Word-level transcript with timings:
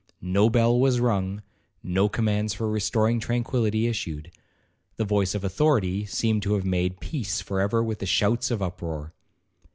No 0.23 0.49
bell 0.49 0.79
was 0.79 0.99
rung, 0.99 1.43
no 1.83 2.09
commands 2.09 2.55
for 2.55 2.67
restoring 2.67 3.19
tranquillity 3.19 3.85
issued; 3.85 4.31
the 4.97 5.05
voice 5.05 5.35
of 5.35 5.43
authority 5.43 6.05
seemed 6.07 6.41
to 6.41 6.53
have 6.55 6.65
made 6.65 6.99
peace 6.99 7.39
for 7.39 7.61
ever 7.61 7.83
with 7.83 7.99
the 7.99 8.07
shouts 8.07 8.49
of 8.49 8.63
up 8.63 8.81
roar. 8.81 9.13